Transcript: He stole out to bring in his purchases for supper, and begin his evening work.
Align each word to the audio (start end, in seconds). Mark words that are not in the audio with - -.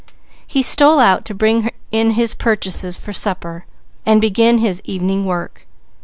He 0.47 0.63
stole 0.63 0.97
out 0.97 1.25
to 1.25 1.35
bring 1.35 1.69
in 1.91 2.11
his 2.17 2.33
purchases 2.33 2.97
for 2.97 3.13
supper, 3.13 3.67
and 4.03 4.19
begin 4.19 4.57
his 4.57 4.81
evening 4.83 5.25
work. 5.27 5.67